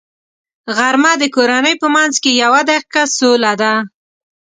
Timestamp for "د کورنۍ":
1.21-1.75